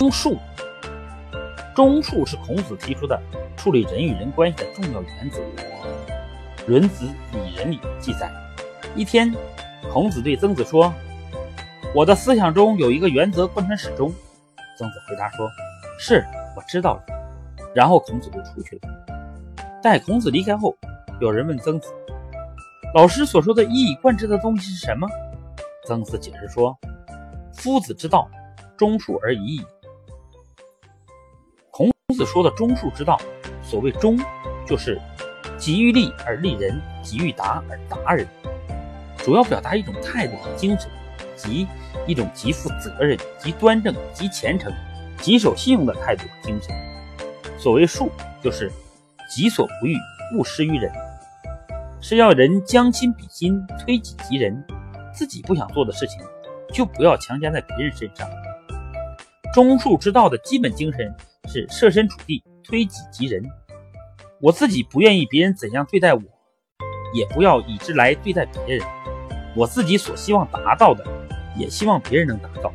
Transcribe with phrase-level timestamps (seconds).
[0.00, 0.38] 中术，
[1.76, 3.20] 中术是孔子提出的
[3.54, 5.38] 处理人与人关系的重要原则。
[6.66, 7.04] 《论子·
[7.46, 8.32] 以仁》里记载，
[8.96, 9.30] 一天，
[9.92, 10.90] 孔子对曾子说
[11.94, 14.10] ：“我的思想中有一个原则贯穿始终。”
[14.78, 15.46] 曾子回答说
[16.00, 16.24] ：“是，
[16.56, 17.02] 我知道了。”
[17.76, 18.88] 然后孔子就出去了。
[19.82, 20.74] 待孔子离开后，
[21.20, 21.92] 有人问曾子
[22.96, 25.06] ：“老师所说的一以贯之的东西是什么？”
[25.86, 26.74] 曾子解释说
[27.52, 28.30] ：“夫子之道，
[28.78, 29.62] 忠恕而已矣。”
[32.10, 33.16] 孔子说的忠恕之道，
[33.62, 34.18] 所谓忠，
[34.66, 35.00] 就是
[35.56, 38.26] 急于利而利人，急于达而达人，
[39.18, 40.90] 主要表达一种态度和精神，
[41.36, 41.68] 即
[42.08, 44.72] 一种极负责任、极端正、极虔诚、
[45.18, 46.74] 极守信用的态度和精神。
[47.56, 48.10] 所谓恕，
[48.42, 48.72] 就是
[49.32, 49.94] 己所不欲，
[50.36, 50.90] 勿施于人，
[52.00, 54.64] 是要人将心比心，推己及人，
[55.14, 56.20] 自己不想做的事情，
[56.74, 58.28] 就不要强加在别人身上。
[59.54, 61.14] 忠恕之道的基本精神。
[61.48, 63.42] 是设身处地，推己及人。
[64.40, 66.22] 我自己不愿意别人怎样对待我，
[67.12, 68.86] 也不要以之来对待别人。
[69.56, 71.04] 我自己所希望达到的，
[71.56, 72.72] 也希望别人能达到。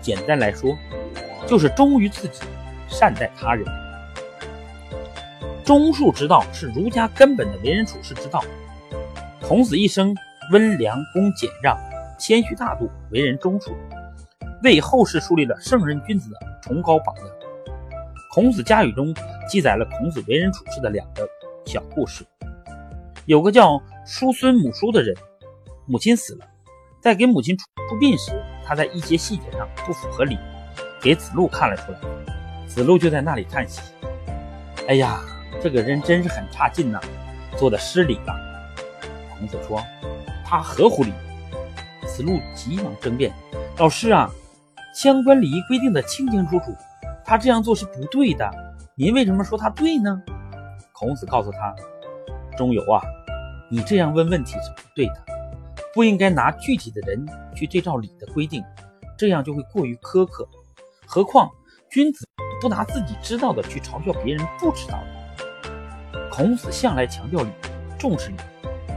[0.00, 0.76] 简单来说，
[1.46, 2.40] 就是忠于自己，
[2.88, 3.64] 善待他人。
[5.64, 8.44] 忠恕之道是儒家根本的为人处事之道。
[9.40, 10.14] 孔子一生
[10.52, 11.78] 温良恭俭让，
[12.18, 13.72] 谦虚大度，为人忠恕，
[14.62, 17.26] 为后世树立了圣人君子的崇高榜样。
[18.36, 19.14] 孔子家语中
[19.48, 21.26] 记载了孔子为人处事的两个
[21.64, 22.22] 小故事。
[23.24, 25.16] 有个叫叔孙母叔的人，
[25.86, 26.44] 母亲死了，
[27.00, 27.64] 在给母亲出
[27.98, 30.36] 殡时，他在一些细节上不符合礼，
[31.00, 31.98] 给子路看了出来。
[32.66, 33.80] 子路就在那里叹息
[34.86, 35.18] ：“哎呀，
[35.62, 37.00] 这个人真是很差劲呐，
[37.56, 38.36] 做的失礼了。”
[39.38, 39.82] 孔子说
[40.44, 41.10] ：“他合乎礼。”
[42.06, 43.32] 子路急忙争辩
[43.80, 44.30] ：“老师啊，
[44.94, 46.66] 相关礼仪规定的清清楚楚。”
[47.26, 48.48] 他这样做是不对的，
[48.94, 50.22] 您为什么说他对呢？
[50.92, 51.74] 孔子告诉他
[52.56, 53.02] ：“中游啊，
[53.68, 55.14] 你这样问问题是不对的，
[55.92, 58.62] 不应该拿具体的人去对照礼的规定，
[59.18, 60.48] 这样就会过于苛刻。
[61.04, 61.50] 何况
[61.90, 62.24] 君子
[62.60, 66.30] 不拿自己知道的去嘲笑别人不知道的。
[66.30, 67.50] 孔子向来强调礼，
[67.98, 68.36] 重视礼，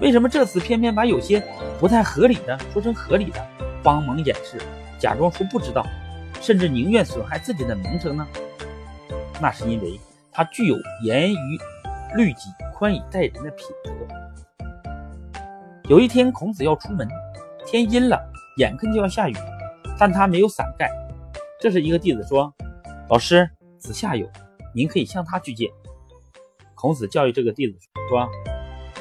[0.00, 1.44] 为什么这次偏偏把有些
[1.80, 3.44] 不太合理的说成合理的，
[3.82, 4.62] 帮忙掩饰，
[4.96, 5.84] 假装说不知道？”
[6.42, 8.26] 甚至宁愿损害自己的名声呢？
[9.40, 9.98] 那是因为
[10.32, 11.58] 他具有严于
[12.16, 13.92] 律己、宽以待人的品德。
[15.88, 17.08] 有一天，孔子要出门，
[17.64, 18.20] 天阴了，
[18.58, 19.34] 眼看就要下雨，
[19.96, 20.90] 但他没有伞盖。
[21.60, 22.52] 这时，一个弟子说
[23.08, 23.48] ：“老师，
[23.78, 24.28] 子夏有，
[24.74, 25.72] 您可以向他去借。”
[26.74, 27.78] 孔子教育这个弟子
[28.08, 28.28] 说：“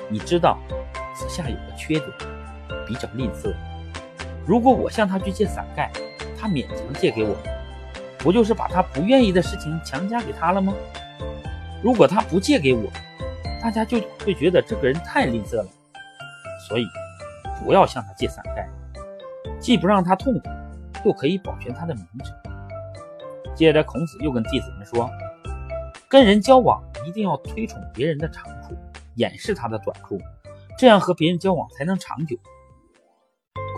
[0.09, 0.59] 你知道，
[1.15, 2.07] 子夏有个缺点，
[2.85, 3.51] 比较吝啬。
[4.45, 5.91] 如果我向他去借伞盖，”
[6.41, 7.37] 他勉强借给我，
[8.17, 10.73] 不就是把他不愿意的事情强加给他了吗？
[11.83, 12.89] 如果他不借给我，
[13.61, 15.67] 大家就会觉得这个人太吝啬了。
[16.67, 16.85] 所以，
[17.63, 18.67] 不要向他借伞盖，
[19.59, 20.49] 既不让他痛苦，
[21.05, 22.35] 又可以保全他的名声。
[23.53, 25.07] 接着，孔子又跟弟子们说
[26.09, 28.75] ：“跟人交往一定要推崇别人的长处，
[29.15, 30.19] 掩饰他的短处，
[30.75, 32.35] 这样和别人交往才能长久。”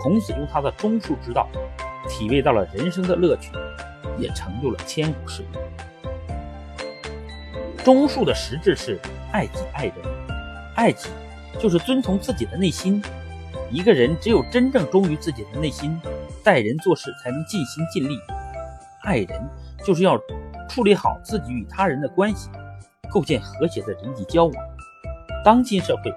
[0.02, 1.46] 孔子用他的忠恕之道。
[2.08, 3.50] 体味到了人生的乐趣，
[4.18, 5.60] 也成就了千古事业。
[7.84, 8.98] 忠恕的实质是
[9.32, 9.94] 爱己爱人，
[10.74, 11.10] 爱己
[11.58, 13.02] 就是遵从自己的内心。
[13.70, 16.00] 一个人只有真正忠于自己的内心，
[16.42, 18.18] 待人做事才能尽心尽力。
[19.02, 19.48] 爱人
[19.84, 20.18] 就是要
[20.68, 22.48] 处理好自己与他人的关系，
[23.10, 24.54] 构建和谐的人际交往。
[25.44, 26.14] 当今社会，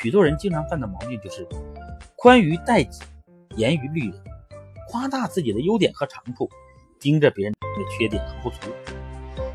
[0.00, 1.46] 许多人经常犯的毛病就是
[2.16, 3.02] 宽于待己，
[3.56, 4.20] 严于律人。
[4.88, 6.48] 夸大自己的优点和长处，
[7.00, 8.56] 盯着别人的缺点和不足。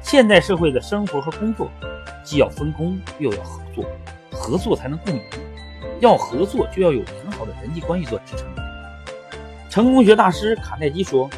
[0.01, 1.69] 现代社会的生活和工作，
[2.23, 3.85] 既要分工，又要合作，
[4.31, 5.21] 合作才能共赢。
[5.99, 8.47] 要合作，就要有良好的人际关系做支撑。
[9.69, 11.29] 成功学大师卡耐基说：“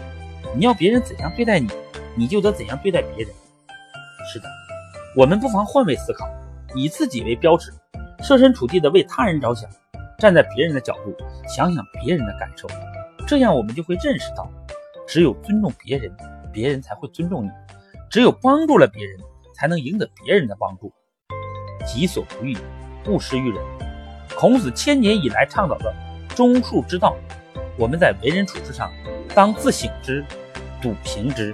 [0.56, 1.70] 你要别人怎样对待你，
[2.16, 3.34] 你就得怎样对待别人。”
[4.32, 4.48] 是的，
[5.16, 6.26] 我们不妨换位思考，
[6.74, 7.72] 以自己为标尺，
[8.24, 9.70] 设身处地的为他人着想，
[10.18, 11.14] 站在别人的角度，
[11.48, 12.68] 想想别人的感受。
[13.26, 14.48] 这样，我们就会认识到，
[15.08, 16.12] 只有尊重别人，
[16.52, 17.50] 别人才会尊重你；
[18.10, 19.18] 只有帮助了别人，
[19.56, 20.92] 才能赢得别人的帮助。
[21.86, 22.56] 己所不欲，
[23.08, 23.64] 勿施于人。
[24.38, 25.94] 孔子千年以来倡导的
[26.36, 27.16] 忠恕之道，
[27.78, 28.92] 我们在为人处事上，
[29.34, 30.24] 当自省之，
[30.82, 31.54] 笃行之。